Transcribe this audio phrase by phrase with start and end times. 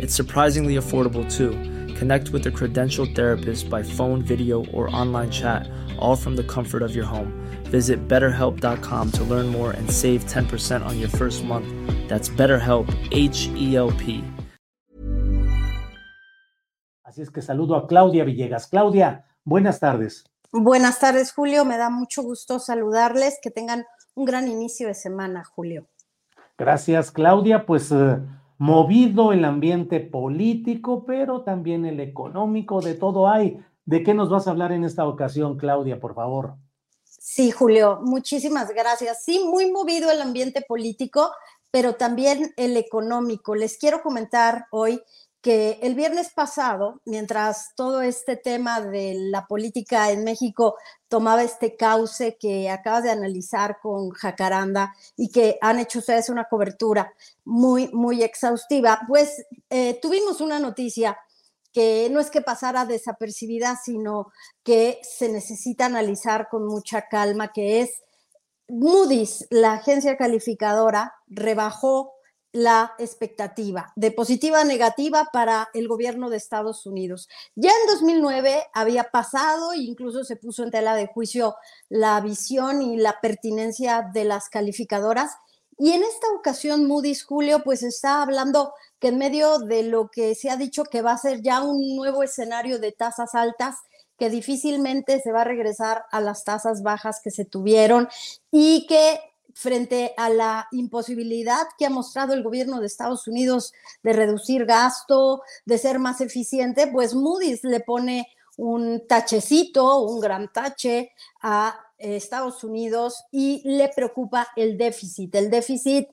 [0.00, 1.50] It's surprisingly affordable too.
[1.94, 6.80] Connect with a credentialed therapist by phone, video, or online chat, all from the comfort
[6.80, 7.34] of your home.
[7.64, 11.68] Visit betterhelp.com to learn more and save 10% on your first month.
[12.08, 14.24] That's BetterHelp, H E L P.
[17.04, 18.68] Así es que saludo a Claudia Villegas.
[18.68, 20.24] Claudia, buenas tardes.
[20.50, 21.66] Buenas tardes, Julio.
[21.66, 23.38] Me da mucho gusto saludarles.
[23.42, 23.84] Que tengan
[24.14, 25.88] un gran inicio de semana, Julio.
[26.56, 27.66] Gracias, Claudia.
[27.66, 28.18] Pues eh,
[28.60, 33.58] movido el ambiente político, pero también el económico, de todo hay.
[33.86, 36.56] ¿De qué nos vas a hablar en esta ocasión, Claudia, por favor?
[37.02, 39.24] Sí, Julio, muchísimas gracias.
[39.24, 41.30] Sí, muy movido el ambiente político,
[41.70, 43.54] pero también el económico.
[43.54, 45.00] Les quiero comentar hoy
[45.42, 50.76] que el viernes pasado, mientras todo este tema de la política en México
[51.08, 56.44] tomaba este cauce que acabas de analizar con Jacaranda y que han hecho ustedes una
[56.44, 57.14] cobertura
[57.44, 61.16] muy, muy exhaustiva, pues eh, tuvimos una noticia
[61.72, 67.80] que no es que pasara desapercibida, sino que se necesita analizar con mucha calma, que
[67.80, 68.02] es
[68.68, 72.12] Moody's, la agencia calificadora, rebajó
[72.52, 77.28] la expectativa de positiva a negativa para el gobierno de Estados Unidos.
[77.54, 81.54] Ya en 2009 había pasado e incluso se puso en tela de juicio
[81.88, 85.32] la visión y la pertinencia de las calificadoras.
[85.78, 90.34] Y en esta ocasión Moody's Julio pues está hablando que en medio de lo que
[90.34, 93.76] se ha dicho que va a ser ya un nuevo escenario de tasas altas,
[94.18, 98.06] que difícilmente se va a regresar a las tasas bajas que se tuvieron
[98.50, 99.18] y que
[99.54, 103.72] frente a la imposibilidad que ha mostrado el gobierno de Estados Unidos
[104.02, 110.52] de reducir gasto, de ser más eficiente, pues Moody's le pone un tachecito, un gran
[110.52, 111.12] tache
[111.42, 116.08] a Estados Unidos y le preocupa el déficit, el déficit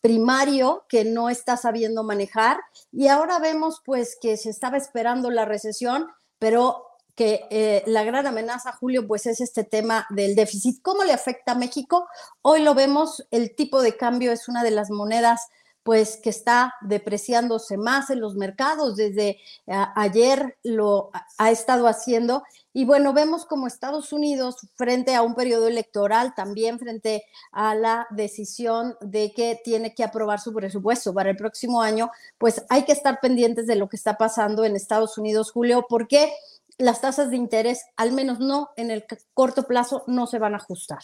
[0.00, 2.60] primario que no está sabiendo manejar.
[2.92, 6.08] Y ahora vemos pues que se estaba esperando la recesión,
[6.38, 10.82] pero que eh, la gran amenaza, Julio, pues es este tema del déficit.
[10.82, 12.06] ¿Cómo le afecta a México?
[12.42, 15.48] Hoy lo vemos, el tipo de cambio es una de las monedas
[15.84, 22.42] pues que está depreciándose más en los mercados, desde ayer lo ha estado haciendo.
[22.72, 28.06] Y bueno, vemos como Estados Unidos, frente a un periodo electoral, también frente a la
[28.10, 32.92] decisión de que tiene que aprobar su presupuesto para el próximo año, pues hay que
[32.92, 36.32] estar pendientes de lo que está pasando en Estados Unidos, Julio, porque
[36.78, 40.58] las tasas de interés, al menos no en el corto plazo, no se van a
[40.58, 41.00] ajustar.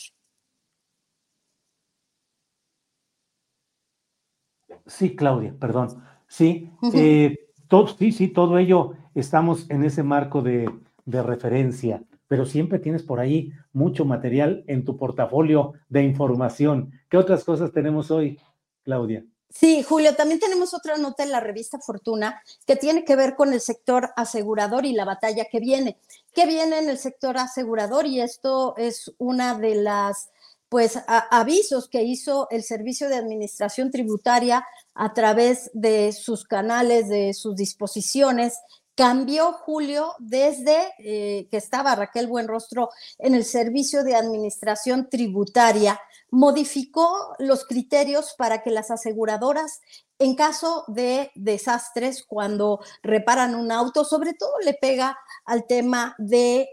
[4.86, 6.02] Sí, Claudia, perdón.
[6.26, 7.38] Sí, eh,
[7.68, 10.70] todo, sí, sí, todo ello estamos en ese marco de,
[11.04, 16.92] de referencia, pero siempre tienes por ahí mucho material en tu portafolio de información.
[17.08, 18.38] ¿Qué otras cosas tenemos hoy,
[18.84, 19.24] Claudia?
[19.52, 23.52] Sí, Julio, también tenemos otra nota en la revista Fortuna que tiene que ver con
[23.52, 25.98] el sector asegurador y la batalla que viene.
[26.32, 28.06] ¿Qué viene en el sector asegurador?
[28.06, 30.30] Y esto es una de las
[30.68, 34.64] pues avisos que hizo el Servicio de Administración Tributaria
[34.94, 38.54] a través de sus canales, de sus disposiciones.
[39.00, 45.98] Cambió Julio desde eh, que estaba Raquel Buenrostro en el Servicio de Administración Tributaria
[46.30, 49.80] modificó los criterios para que las aseguradoras,
[50.20, 56.68] en caso de desastres, cuando reparan un auto, sobre todo le pega al tema de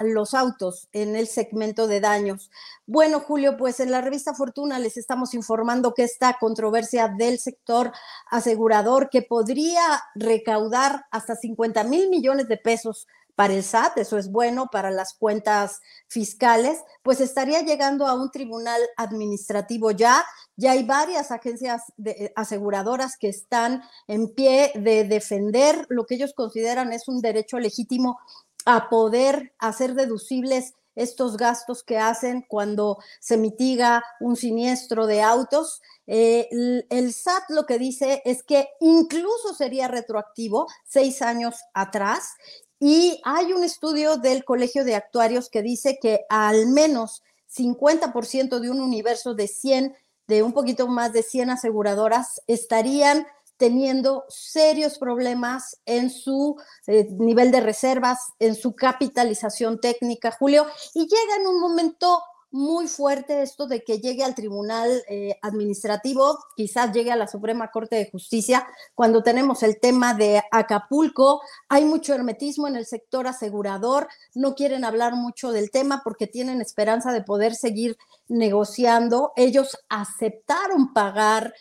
[0.00, 2.48] los autos en el segmento de daños.
[2.86, 7.90] Bueno, Julio, pues en la revista Fortuna les estamos informando que esta controversia del sector
[8.30, 9.82] asegurador que podría
[10.14, 15.14] recaudar hasta 50 mil millones de pesos para el SAT, eso es bueno para las
[15.14, 20.24] cuentas fiscales, pues estaría llegando a un tribunal administrativo ya.
[20.56, 26.14] Ya hay varias agencias de, eh, aseguradoras que están en pie de defender lo que
[26.14, 28.18] ellos consideran es un derecho legítimo
[28.64, 35.80] a poder hacer deducibles estos gastos que hacen cuando se mitiga un siniestro de autos.
[36.08, 42.30] Eh, el, el, SAT lo que dice es que incluso sería retroactivo seis años atrás
[42.78, 47.22] y hay un estudio del Colegio de Actuarios que dice que al menos
[47.56, 49.94] 50% de un universo de 100,
[50.26, 53.26] de un poquito más de 100 aseguradoras, estarían
[53.56, 56.56] teniendo serios problemas en su
[56.86, 62.22] eh, nivel de reservas, en su capitalización técnica, Julio, y llega en un momento
[62.56, 67.70] muy fuerte esto de que llegue al tribunal eh, administrativo, quizás llegue a la Suprema
[67.70, 73.26] Corte de Justicia, cuando tenemos el tema de Acapulco, hay mucho hermetismo en el sector
[73.26, 77.98] asegurador, no quieren hablar mucho del tema porque tienen esperanza de poder seguir
[78.28, 79.32] negociando.
[79.36, 81.52] Ellos aceptaron pagar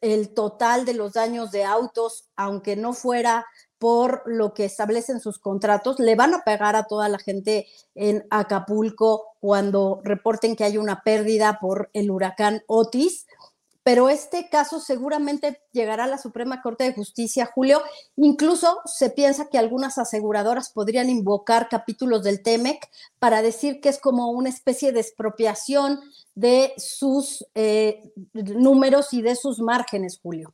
[0.00, 3.46] el total de los daños de autos, aunque no fuera
[3.78, 8.26] por lo que establecen sus contratos, le van a pagar a toda la gente en
[8.30, 13.26] Acapulco cuando reporten que hay una pérdida por el huracán Otis.
[13.86, 17.80] Pero este caso seguramente llegará a la Suprema Corte de Justicia, Julio.
[18.16, 22.80] Incluso se piensa que algunas aseguradoras podrían invocar capítulos del TEMEC
[23.20, 26.00] para decir que es como una especie de expropiación
[26.34, 30.52] de sus eh, números y de sus márgenes, Julio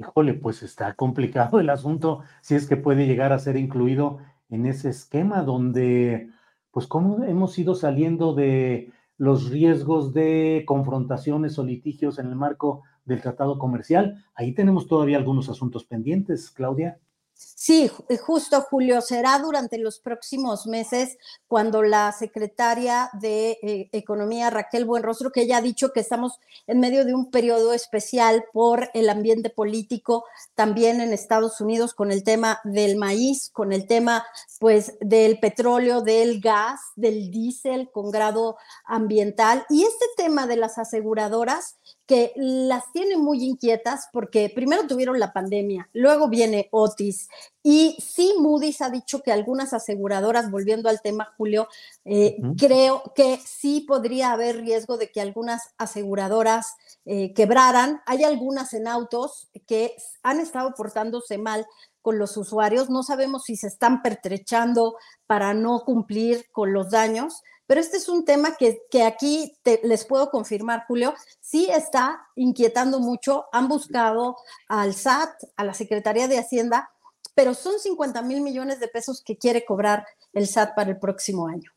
[0.00, 4.18] híjole, pues está complicado el asunto, si es que puede llegar a ser incluido
[4.48, 6.30] en ese esquema donde,
[6.70, 12.82] pues, cómo hemos ido saliendo de los riesgos de confrontaciones o litigios en el marco
[13.04, 14.24] del tratado comercial.
[14.34, 16.98] Ahí tenemos todavía algunos asuntos pendientes, Claudia.
[17.40, 24.50] Sí, eh, justo Julio, será durante los próximos meses cuando la secretaria de eh, Economía,
[24.50, 28.90] Raquel Buenrostro, que ella ha dicho que estamos en medio de un periodo especial por
[28.92, 30.24] el ambiente político,
[30.56, 34.26] también en Estados Unidos con el tema del maíz, con el tema
[34.58, 39.64] pues del petróleo, del gas, del diésel con grado ambiental.
[39.68, 41.76] Y este tema de las aseguradoras
[42.08, 47.28] que las tiene muy inquietas porque primero tuvieron la pandemia, luego viene Otis
[47.62, 51.68] y sí Moody's ha dicho que algunas aseguradoras, volviendo al tema Julio,
[52.06, 58.00] eh, creo que sí podría haber riesgo de que algunas aseguradoras eh, quebraran.
[58.06, 61.66] Hay algunas en autos que han estado portándose mal
[62.00, 64.96] con los usuarios, no sabemos si se están pertrechando
[65.26, 70.30] para no cumplir con los daños pero este es un tema que, aquí les puedo
[70.30, 73.44] confirmar, Julio, sí está inquietando mucho.
[73.52, 74.36] Han buscado
[74.68, 76.88] al SAT, a la Secretaría de Hacienda,
[77.34, 81.46] pero son 50 mil millones de pesos que quiere cobrar el SAT para el próximo
[81.46, 81.70] año.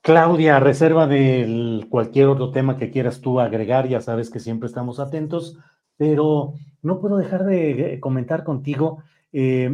[0.00, 5.00] Claudia, reserva de cualquier otro tema que quieras tú agregar, ya sabes que siempre estamos
[5.00, 5.58] atentos,
[5.98, 9.02] pero no puedo dejar de comentar contigo,
[9.34, 9.70] eh,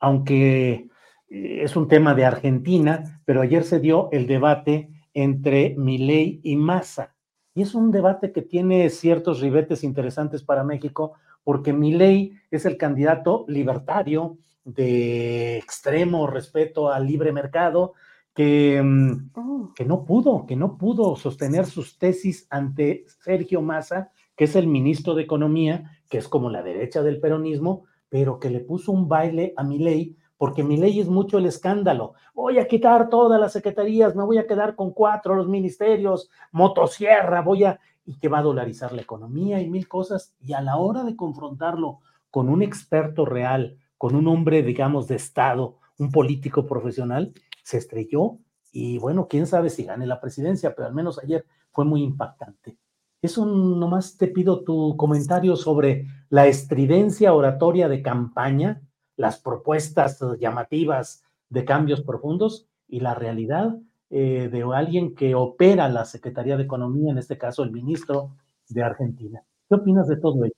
[0.00, 0.88] aunque eh,
[1.32, 7.14] es un tema de Argentina, pero ayer se dio el debate entre Milei y Massa.
[7.54, 12.76] Y es un debate que tiene ciertos ribetes interesantes para México, porque Milei es el
[12.76, 17.94] candidato libertario de extremo respeto al libre mercado,
[18.34, 19.72] que, mm, oh.
[19.74, 24.66] que no pudo, que no pudo sostener sus tesis ante Sergio Massa, que es el
[24.66, 29.08] ministro de Economía, que es como la derecha del peronismo, pero que le puso un
[29.08, 32.14] baile a Milei porque mi ley es mucho el escándalo.
[32.34, 37.42] Voy a quitar todas las secretarías, me voy a quedar con cuatro los ministerios, motosierra,
[37.42, 37.78] voy a...
[38.04, 40.34] y que va a dolarizar la economía y mil cosas.
[40.40, 45.14] Y a la hora de confrontarlo con un experto real, con un hombre, digamos, de
[45.14, 47.32] Estado, un político profesional,
[47.62, 48.38] se estrelló
[48.72, 52.76] y bueno, quién sabe si gane la presidencia, pero al menos ayer fue muy impactante.
[53.22, 58.82] Eso nomás te pido tu comentario sobre la estridencia oratoria de campaña,
[59.16, 63.76] las propuestas llamativas de cambios profundos y la realidad
[64.10, 68.36] eh, de alguien que opera la Secretaría de Economía, en este caso el ministro
[68.68, 69.42] de Argentina.
[69.68, 70.54] ¿Qué opinas de todo ello?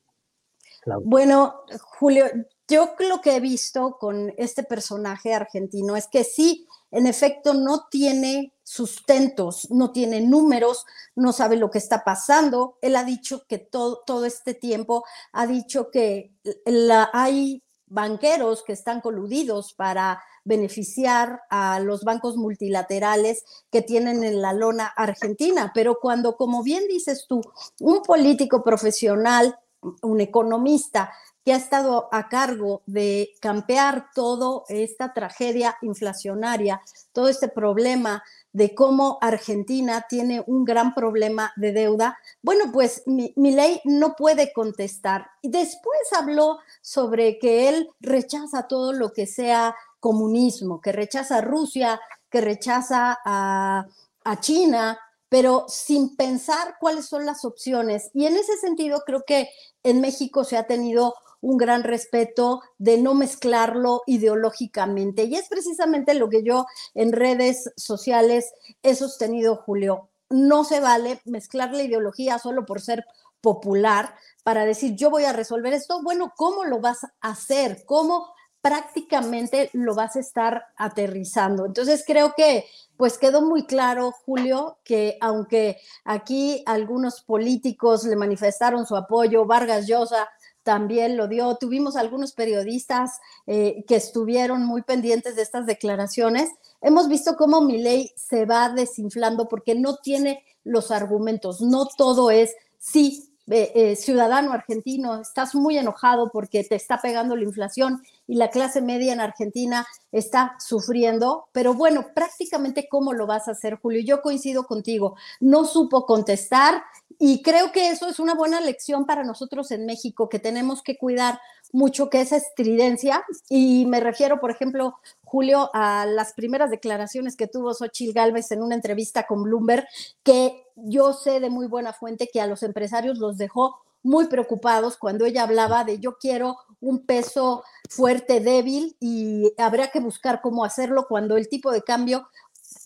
[1.05, 1.63] Bueno,
[1.99, 2.27] Julio,
[2.69, 7.87] yo lo que he visto con este personaje argentino es que sí, en efecto, no
[7.91, 10.85] tiene sustentos, no tiene números,
[11.17, 12.79] no sabe lo que está pasando.
[12.81, 16.33] Él ha dicho que todo, todo este tiempo ha dicho que
[16.65, 24.43] la, hay banqueros que están coludidos para beneficiar a los bancos multilaterales que tienen en
[24.43, 25.73] la lona argentina.
[25.75, 27.41] Pero cuando, como bien dices tú,
[27.81, 29.59] un político profesional
[30.03, 31.13] un economista
[31.45, 36.81] que ha estado a cargo de campear toda esta tragedia inflacionaria,
[37.13, 38.23] todo este problema
[38.55, 44.53] de cómo Argentina tiene un gran problema de deuda, bueno, pues mi, ley no puede
[44.53, 45.27] contestar.
[45.43, 51.41] Y después habló sobre que él rechaza todo lo que sea comunismo, que rechaza a
[51.41, 53.89] Rusia, que rechaza a,
[54.25, 55.01] a China,
[55.35, 58.09] pero sin pensar cuáles son las opciones.
[58.15, 59.49] Y en ese sentido creo que
[59.83, 65.25] en México se ha tenido un gran respeto de no mezclarlo ideológicamente.
[65.25, 68.53] Y es precisamente lo que yo en redes sociales
[68.85, 70.09] he sostenido, Julio.
[70.31, 73.05] No se vale mezclar la ideología solo por ser
[73.41, 74.15] popular
[74.45, 76.01] para decir yo voy a resolver esto.
[76.05, 77.83] Bueno, ¿cómo lo vas a hacer?
[77.87, 78.29] ¿Cómo
[78.65, 81.67] prácticamente lo vas a estar aterrizando.
[81.67, 82.65] Entonces creo que
[82.97, 89.87] pues quedó muy claro, Julio, que aunque aquí algunos políticos le manifestaron su apoyo, Vargas
[89.87, 90.31] Llosa
[90.63, 96.49] también lo dio, tuvimos algunos periodistas eh, que estuvieron muy pendientes de estas declaraciones,
[96.81, 102.57] hemos visto cómo ley se va desinflando porque no tiene los argumentos, no todo es
[102.79, 108.51] sí, eh, ciudadano argentino, estás muy enojado porque te está pegando la inflación y la
[108.51, 114.01] clase media en Argentina está sufriendo, pero bueno, prácticamente cómo lo vas a hacer, Julio.
[114.01, 116.83] Yo coincido contigo, no supo contestar
[117.19, 120.97] y creo que eso es una buena lección para nosotros en México, que tenemos que
[120.97, 121.39] cuidar
[121.73, 124.95] mucho que esa estridencia, y me refiero, por ejemplo,
[125.35, 129.85] Julio, a las primeras declaraciones que tuvo Xochitl Gálvez en una entrevista con Bloomberg,
[130.23, 134.97] que yo sé de muy buena fuente que a los empresarios los dejó muy preocupados
[134.97, 140.65] cuando ella hablaba de yo quiero un peso fuerte, débil, y habría que buscar cómo
[140.65, 142.29] hacerlo cuando el tipo de cambio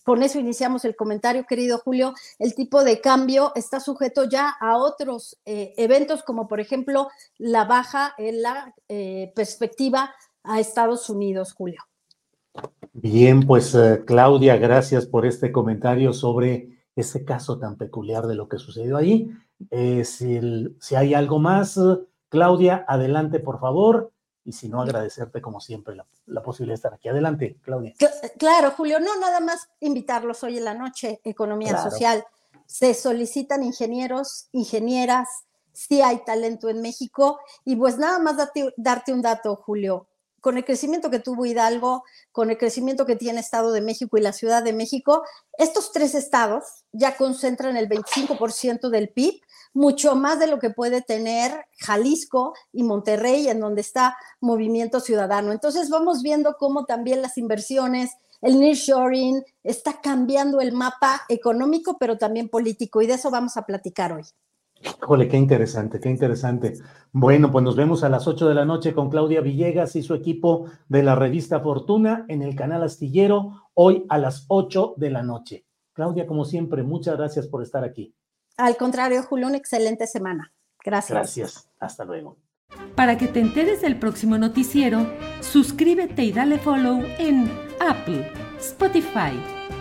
[0.03, 2.15] con eso iniciamos el comentario, querido Julio.
[2.39, 7.67] El tipo de cambio está sujeto ya a otros eh, eventos, como por ejemplo la
[7.67, 10.15] baja en la eh, perspectiva
[10.45, 11.83] a Estados Unidos, Julio.
[13.01, 18.49] Bien, pues eh, Claudia, gracias por este comentario sobre ese caso tan peculiar de lo
[18.49, 19.31] que sucedió ahí.
[20.05, 20.41] si,
[20.81, 21.79] si hay algo más,
[22.29, 24.13] Claudia, adelante, por favor
[24.49, 27.11] y si no, agradecerte como siempre la, posibilidad de estar aquí.
[27.11, 27.93] Adelante, Claudia.
[28.39, 32.25] Claro, Julio, no nada más invitarlos hoy en la noche, Economía Social.
[32.65, 35.29] Se solicitan ingenieros, ingenieras,
[35.75, 38.37] si hay talento en México y pues nada más
[38.79, 40.09] darte un dato, Julio.
[40.41, 44.21] Con el crecimiento que tuvo Hidalgo, con el crecimiento que tiene Estado de México y
[44.21, 45.25] la Ciudad de México,
[45.59, 49.41] estos tres estados ya concentran el 25% del PIB
[49.75, 55.53] mucho más de lo que puede tener Jalisco y Monterrey, en donde está Movimiento Ciudadano.
[55.53, 62.19] Entonces vamos viendo cómo también las inversiones, el nearshoring está cambiando el mapa económico, pero
[62.19, 64.25] también político, y de eso vamos a platicar hoy.
[64.83, 66.75] Híjole, qué interesante, qué interesante.
[67.13, 70.15] Bueno, pues nos vemos a las 8 de la noche con Claudia Villegas y su
[70.15, 75.23] equipo de la revista Fortuna en el canal Astillero, hoy a las 8 de la
[75.23, 75.65] noche.
[75.93, 78.15] Claudia, como siempre, muchas gracias por estar aquí.
[78.57, 80.53] Al contrario, Julio, una excelente semana.
[80.85, 81.11] Gracias.
[81.11, 81.71] Gracias.
[81.81, 82.37] Hasta luego.
[82.95, 85.07] Para que te enteres del próximo noticiero,
[85.41, 89.33] suscríbete y dale follow en Apple, Spotify,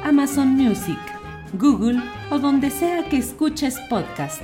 [0.03, 0.99] Amazon Music,
[1.53, 2.01] Google
[2.31, 4.43] o donde sea que escuches podcast.